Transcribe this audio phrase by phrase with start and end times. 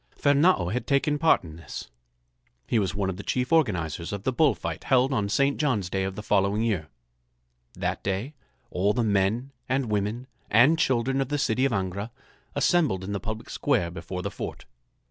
[0.19, 1.91] Fernâo had taken part in this.
[2.65, 5.57] He was one of the chief organizers of the bull fight held on St.
[5.59, 6.87] John's Day of the following year.
[7.75, 8.33] That day
[8.71, 12.09] all the men and women and children of the city of Angra
[12.55, 14.65] assembled in the public square before the fort.